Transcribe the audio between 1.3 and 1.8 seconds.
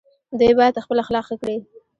کړي.